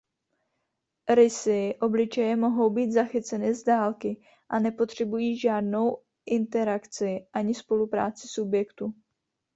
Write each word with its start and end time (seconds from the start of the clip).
Rysy 1.09 1.75
obličeje 1.81 2.35
mohou 2.35 2.69
být 2.69 2.91
zachyceny 2.91 3.53
z 3.53 3.63
dálky 3.63 4.17
a 4.49 4.59
nepotřebují 4.59 5.37
žádnou 5.39 5.97
interakci 6.25 7.25
ani 7.33 7.53
spolupráci 7.53 8.27
subjektu. 8.27 8.93